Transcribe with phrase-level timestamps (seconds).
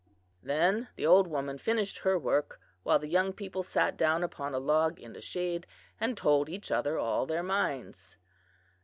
[0.41, 4.57] Then the old woman finished her work, while the young people sat down upon a
[4.57, 5.67] log in the shade,
[5.99, 8.17] and told each other all their minds.